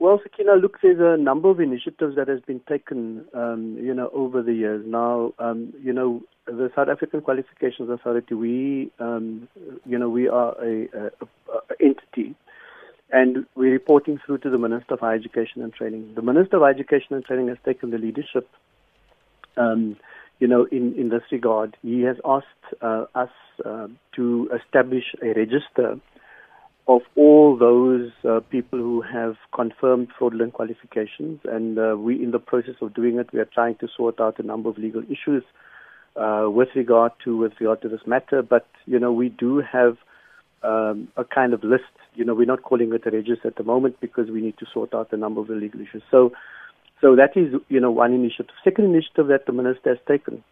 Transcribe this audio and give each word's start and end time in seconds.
Well, 0.00 0.18
Sakina, 0.22 0.54
look, 0.54 0.78
there's 0.82 0.98
a 0.98 1.22
number 1.22 1.50
of 1.50 1.60
initiatives 1.60 2.16
that 2.16 2.26
has 2.26 2.40
been 2.40 2.62
taken, 2.66 3.26
um, 3.34 3.76
you 3.78 3.92
know, 3.92 4.08
over 4.14 4.42
the 4.42 4.54
years. 4.54 4.82
Now, 4.86 5.34
um, 5.38 5.74
you 5.78 5.92
know, 5.92 6.22
the 6.46 6.70
South 6.74 6.88
African 6.88 7.20
Qualifications 7.20 7.90
Authority, 7.90 8.34
we, 8.34 8.90
um, 8.98 9.46
you 9.84 9.98
know, 9.98 10.08
we 10.08 10.26
are 10.26 10.54
a, 10.64 10.88
a, 10.94 11.06
a, 11.52 11.84
entity, 11.84 12.34
and 13.12 13.44
we're 13.54 13.72
reporting 13.72 14.18
through 14.24 14.38
to 14.38 14.48
the 14.48 14.56
Minister 14.56 14.94
of 14.94 15.00
Higher 15.00 15.16
Education 15.16 15.60
and 15.60 15.74
Training. 15.74 16.14
The 16.14 16.22
Minister 16.22 16.56
of 16.56 16.62
Higher 16.62 16.72
Education 16.72 17.08
and 17.14 17.22
Training 17.22 17.48
has 17.48 17.58
taken 17.62 17.90
the 17.90 17.98
leadership, 17.98 18.48
um, 19.58 19.98
you 20.38 20.48
know, 20.48 20.64
in, 20.72 20.94
in 20.94 21.10
this 21.10 21.24
regard. 21.30 21.76
He 21.82 22.00
has 22.04 22.16
asked 22.24 22.46
uh, 22.80 23.04
us 23.14 23.28
uh, 23.66 23.88
to 24.16 24.50
establish 24.64 25.04
a 25.22 25.34
register 25.34 26.00
of 26.88 27.02
all 27.16 27.56
those 27.56 28.10
uh, 28.28 28.40
people 28.50 28.78
who 28.78 29.02
have 29.02 29.36
confirmed 29.54 30.08
fraudulent 30.18 30.54
qualifications, 30.54 31.40
and 31.44 31.78
uh, 31.78 31.96
we, 31.96 32.22
in 32.22 32.30
the 32.30 32.38
process 32.38 32.74
of 32.80 32.94
doing 32.94 33.18
it, 33.18 33.32
we 33.32 33.38
are 33.38 33.48
trying 33.52 33.76
to 33.76 33.88
sort 33.96 34.20
out 34.20 34.38
a 34.38 34.42
number 34.42 34.68
of 34.68 34.78
legal 34.78 35.02
issues 35.04 35.44
uh, 36.16 36.46
with 36.48 36.68
regard 36.74 37.12
to 37.24 37.36
with 37.36 37.52
regard 37.60 37.82
to 37.82 37.88
this 37.88 38.00
matter. 38.06 38.42
But 38.42 38.66
you 38.86 38.98
know, 38.98 39.12
we 39.12 39.28
do 39.28 39.58
have 39.60 39.96
um, 40.62 41.08
a 41.16 41.24
kind 41.24 41.52
of 41.54 41.62
list. 41.62 41.84
You 42.14 42.24
know, 42.24 42.34
we're 42.34 42.46
not 42.46 42.62
calling 42.62 42.92
it 42.92 43.06
a 43.06 43.10
register 43.10 43.48
at 43.48 43.56
the 43.56 43.64
moment 43.64 44.00
because 44.00 44.28
we 44.30 44.40
need 44.40 44.58
to 44.58 44.66
sort 44.72 44.94
out 44.94 45.12
a 45.12 45.16
number 45.16 45.40
of 45.40 45.48
legal 45.48 45.80
issues. 45.80 46.02
So, 46.10 46.32
so 47.00 47.14
that 47.16 47.36
is 47.36 47.54
you 47.68 47.80
know 47.80 47.90
one 47.90 48.12
initiative. 48.12 48.54
Second 48.64 48.86
initiative 48.86 49.28
that 49.28 49.46
the 49.46 49.52
minister 49.52 49.90
has 49.90 49.98
taken 50.08 50.42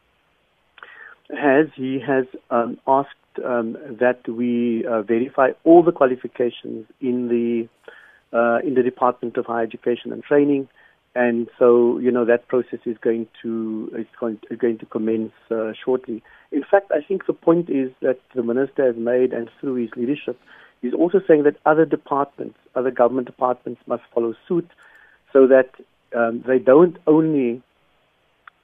has 1.31 1.67
he 1.75 2.01
has 2.01 2.25
um, 2.51 2.79
asked 2.87 3.09
um, 3.45 3.77
that 4.01 4.27
we 4.29 4.85
uh, 4.87 5.03
verify 5.03 5.51
all 5.65 5.83
the 5.83 5.93
qualifications 5.93 6.87
in 7.01 7.29
the 7.29 7.69
uh, 8.37 8.59
in 8.67 8.75
the 8.75 8.83
Department 8.83 9.37
of 9.37 9.47
Higher 9.47 9.65
Education 9.65 10.13
and 10.13 10.23
Training, 10.23 10.69
and 11.15 11.49
so 11.59 11.99
you 11.99 12.11
know 12.11 12.25
that 12.25 12.49
process 12.49 12.81
is 12.85 12.97
going 12.99 13.27
to 13.43 13.91
is 13.99 14.07
going 14.19 14.39
to, 14.49 14.57
going 14.57 14.79
to 14.79 14.87
commence 14.87 15.33
uh, 15.51 15.73
shortly. 15.85 16.23
In 16.51 16.65
fact, 16.69 16.91
I 16.93 17.03
think 17.07 17.27
the 17.27 17.33
point 17.35 17.69
is 17.69 17.91
that 18.01 18.19
the 18.35 18.43
minister 18.43 18.87
has 18.87 18.97
made, 18.97 19.33
and 19.33 19.51
through 19.61 19.75
his 19.75 19.91
leadership, 19.97 20.39
he's 20.81 20.95
also 20.95 21.21
saying 21.27 21.43
that 21.45 21.57
other 21.67 21.85
departments, 21.85 22.59
other 22.75 22.91
government 22.91 23.27
departments, 23.27 23.81
must 23.87 24.03
follow 24.15 24.35
suit, 24.47 24.69
so 25.33 25.47
that 25.47 25.71
um, 26.17 26.43
they 26.47 26.59
don't 26.59 26.97
only 27.07 27.63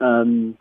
um, 0.01 0.57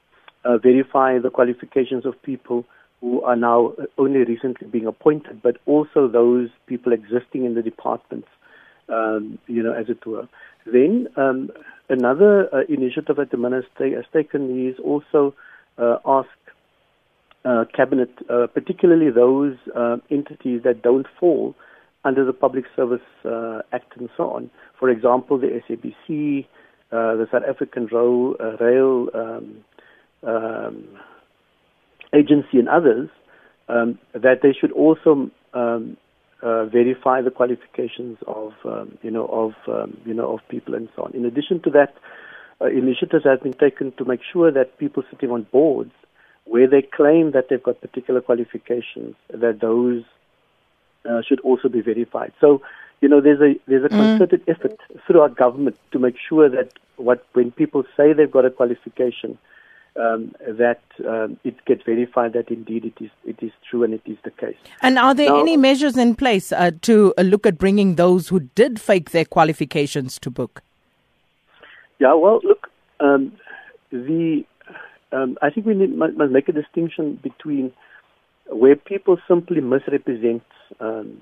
uh, 0.45 0.57
verify 0.57 1.19
the 1.19 1.29
qualifications 1.29 2.05
of 2.05 2.21
people 2.23 2.65
who 3.01 3.21
are 3.23 3.35
now 3.35 3.73
only 3.97 4.23
recently 4.23 4.67
being 4.67 4.87
appointed, 4.87 5.41
but 5.41 5.57
also 5.65 6.07
those 6.07 6.49
people 6.67 6.93
existing 6.93 7.45
in 7.45 7.53
the 7.53 7.61
departments, 7.61 8.29
um, 8.87 9.37
you 9.47 9.61
know, 9.61 9.73
as 9.73 9.89
it 9.89 10.05
were. 10.05 10.27
Then 10.65 11.07
um, 11.17 11.49
another 11.89 12.47
uh, 12.53 12.61
initiative 12.69 13.17
that 13.17 13.31
the 13.31 13.37
minister 13.37 13.93
has 13.95 14.05
taken 14.13 14.69
is 14.69 14.79
also 14.79 15.35
uh, 15.77 15.97
ask 16.05 16.29
uh, 17.45 17.65
cabinet, 17.75 18.09
uh, 18.29 18.47
particularly 18.47 19.11
those 19.11 19.57
uh, 19.75 19.97
entities 20.09 20.61
that 20.63 20.81
don't 20.81 21.07
fall 21.19 21.53
under 22.05 22.23
the 22.23 22.31
Public 22.31 22.63
Service 22.73 23.01
uh, 23.25 23.59
Act 23.73 23.97
and 23.97 24.09
so 24.15 24.29
on. 24.29 24.49
For 24.79 24.89
example, 24.89 25.37
the 25.37 25.61
SABC, 25.67 26.45
the 26.89 27.27
South 27.31 27.43
African 27.47 27.87
Rail, 27.87 28.35
rail 28.61 29.09
um, 29.13 29.65
um, 30.25 30.87
agency 32.13 32.59
and 32.59 32.69
others 32.69 33.09
um, 33.69 33.97
that 34.13 34.41
they 34.41 34.53
should 34.53 34.71
also 34.71 35.29
um, 35.53 35.97
uh, 36.41 36.65
verify 36.65 37.21
the 37.21 37.31
qualifications 37.31 38.17
of 38.27 38.53
um, 38.65 38.97
you 39.01 39.11
know 39.11 39.25
of 39.27 39.53
um, 39.67 39.97
you 40.05 40.13
know 40.13 40.33
of 40.33 40.39
people 40.49 40.75
and 40.75 40.89
so 40.95 41.03
on. 41.03 41.13
In 41.13 41.25
addition 41.25 41.61
to 41.61 41.69
that, 41.71 41.95
uh, 42.61 42.65
initiatives 42.65 43.23
have 43.23 43.41
been 43.41 43.53
taken 43.53 43.91
to 43.93 44.05
make 44.05 44.21
sure 44.31 44.51
that 44.51 44.77
people 44.77 45.03
sitting 45.09 45.31
on 45.31 45.43
boards 45.51 45.93
where 46.45 46.67
they 46.67 46.81
claim 46.81 47.31
that 47.31 47.47
they've 47.49 47.63
got 47.63 47.79
particular 47.79 48.19
qualifications 48.19 49.15
that 49.29 49.61
those 49.61 50.03
uh, 51.09 51.21
should 51.21 51.39
also 51.41 51.69
be 51.69 51.81
verified. 51.81 52.33
So 52.41 52.61
you 53.01 53.09
know 53.09 53.21
there's 53.21 53.41
a 53.41 53.59
there's 53.67 53.85
a 53.85 53.89
mm. 53.89 53.97
concerted 53.97 54.43
effort 54.47 54.77
through 55.07 55.21
our 55.21 55.29
government 55.29 55.77
to 55.91 55.99
make 55.99 56.15
sure 56.17 56.49
that 56.49 56.73
what 56.97 57.25
when 57.33 57.51
people 57.51 57.83
say 57.95 58.13
they've 58.13 58.31
got 58.31 58.45
a 58.45 58.49
qualification 58.49 59.37
um, 59.95 60.33
that 60.47 60.81
um, 61.07 61.37
it 61.43 61.63
gets 61.65 61.83
verified 61.83 62.33
that 62.33 62.49
indeed 62.49 62.85
it 62.85 63.03
is 63.03 63.11
it 63.25 63.37
is 63.41 63.51
true 63.69 63.83
and 63.83 63.93
it 63.93 64.01
is 64.05 64.17
the 64.23 64.31
case. 64.31 64.55
And 64.81 64.97
are 64.97 65.13
there 65.13 65.29
now, 65.29 65.41
any 65.41 65.57
measures 65.57 65.97
in 65.97 66.15
place 66.15 66.51
uh, 66.51 66.71
to 66.81 67.13
uh, 67.17 67.21
look 67.21 67.45
at 67.45 67.57
bringing 67.57 67.95
those 67.95 68.29
who 68.29 68.41
did 68.41 68.81
fake 68.81 69.11
their 69.11 69.25
qualifications 69.25 70.17
to 70.19 70.31
book? 70.31 70.63
Yeah, 71.99 72.15
well, 72.15 72.39
look, 72.43 72.69
um, 72.99 73.33
the 73.91 74.43
um, 75.11 75.37
I 75.41 75.51
think 75.51 75.67
we 75.67 75.75
need, 75.75 75.95
must, 75.95 76.17
must, 76.17 76.31
make 76.31 76.49
a 76.49 76.51
distinction 76.51 77.19
between 77.21 77.71
where 78.47 78.75
people 78.75 79.17
simply 79.27 79.61
misrepresent, 79.61 80.43
um, 80.79 81.21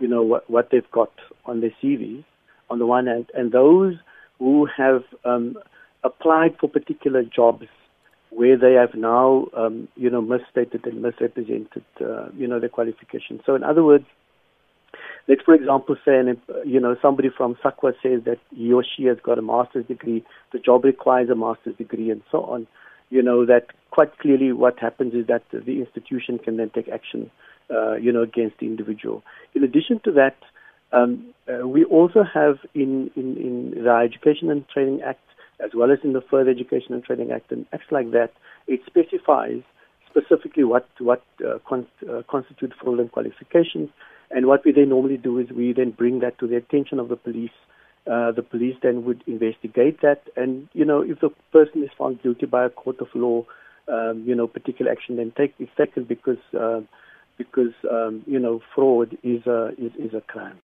you 0.00 0.08
know, 0.08 0.22
what, 0.22 0.50
what 0.50 0.70
they've 0.72 0.90
got 0.90 1.12
on 1.46 1.60
their 1.60 1.72
CVs 1.82 2.24
on 2.70 2.80
the 2.80 2.86
one 2.86 3.06
hand, 3.06 3.26
and 3.34 3.52
those 3.52 3.94
who 4.38 4.66
have 4.76 5.04
um, 5.24 5.56
applied 6.04 6.56
for 6.58 6.68
particular 6.68 7.22
jobs 7.22 7.66
where 8.30 8.56
they 8.56 8.72
have 8.72 8.94
now, 8.94 9.46
um, 9.56 9.88
you 9.94 10.08
know, 10.08 10.22
misstated 10.22 10.84
and 10.86 11.02
misrepresented, 11.02 11.84
uh, 12.00 12.28
you 12.36 12.46
know, 12.48 12.58
their 12.58 12.68
qualifications. 12.68 13.42
So, 13.44 13.54
in 13.54 13.62
other 13.62 13.84
words, 13.84 14.06
let's, 15.28 15.42
for 15.42 15.54
example, 15.54 15.96
say, 16.04 16.18
and 16.18 16.38
you 16.64 16.80
know, 16.80 16.96
somebody 17.02 17.28
from 17.36 17.56
SAQA 17.56 17.92
says 18.02 18.24
that 18.24 18.38
he 18.54 18.72
or 18.72 18.84
she 18.84 19.04
has 19.04 19.18
got 19.22 19.38
a 19.38 19.42
master's 19.42 19.86
degree, 19.86 20.24
the 20.52 20.58
job 20.58 20.84
requires 20.84 21.28
a 21.28 21.34
master's 21.34 21.76
degree, 21.76 22.10
and 22.10 22.22
so 22.30 22.42
on. 22.44 22.66
You 23.10 23.22
know 23.22 23.44
that 23.44 23.66
quite 23.90 24.18
clearly. 24.18 24.52
What 24.52 24.78
happens 24.78 25.12
is 25.12 25.26
that 25.26 25.42
the 25.52 25.80
institution 25.80 26.38
can 26.38 26.56
then 26.56 26.70
take 26.70 26.88
action, 26.88 27.30
uh, 27.70 27.96
you 27.96 28.10
know, 28.10 28.22
against 28.22 28.58
the 28.58 28.66
individual. 28.66 29.22
In 29.54 29.62
addition 29.62 30.00
to 30.04 30.12
that, 30.12 30.36
um, 30.92 31.34
uh, 31.48 31.66
we 31.66 31.84
also 31.84 32.22
have 32.22 32.58
in, 32.74 33.10
in, 33.16 33.36
in 33.36 33.84
the 33.84 33.90
Education 33.90 34.50
and 34.50 34.66
Training 34.68 35.02
Act 35.02 35.20
as 35.62 35.70
well 35.74 35.90
as 35.90 35.98
in 36.02 36.12
the 36.12 36.20
Further 36.20 36.50
Education 36.50 36.94
and 36.94 37.04
Training 37.04 37.30
Act 37.30 37.52
and 37.52 37.66
acts 37.72 37.90
like 37.90 38.10
that, 38.12 38.32
it 38.66 38.80
specifies 38.86 39.62
specifically 40.08 40.64
what 40.64 40.88
what 40.98 41.22
uh, 41.46 41.58
con- 41.68 41.86
uh, 42.08 42.22
constitute 42.28 42.72
fraudulent 42.80 43.12
qualifications. 43.12 43.88
And 44.30 44.46
what 44.46 44.64
we 44.64 44.72
then 44.72 44.88
normally 44.88 45.18
do 45.18 45.38
is 45.38 45.50
we 45.50 45.72
then 45.72 45.90
bring 45.90 46.20
that 46.20 46.38
to 46.38 46.46
the 46.46 46.56
attention 46.56 46.98
of 46.98 47.08
the 47.08 47.16
police. 47.16 47.50
Uh, 48.06 48.32
the 48.32 48.42
police 48.42 48.76
then 48.82 49.04
would 49.04 49.22
investigate 49.26 50.00
that, 50.00 50.22
and 50.36 50.68
you 50.72 50.84
know 50.84 51.02
if 51.02 51.20
the 51.20 51.30
person 51.52 51.84
is 51.84 51.90
found 51.96 52.20
guilty 52.22 52.46
by 52.46 52.64
a 52.64 52.70
court 52.70 53.00
of 53.00 53.08
law, 53.14 53.44
um, 53.88 54.24
you 54.26 54.34
know 54.34 54.46
particular 54.46 54.90
action 54.90 55.16
then 55.16 55.32
take 55.36 55.54
is 55.60 55.68
taken 55.76 56.04
because 56.04 56.42
uh, 56.58 56.80
because 57.38 57.74
um, 57.90 58.22
you 58.26 58.38
know 58.38 58.60
fraud 58.74 59.16
is 59.22 59.46
a 59.46 59.68
is, 59.78 59.92
is 59.98 60.14
a 60.14 60.20
crime. 60.20 60.60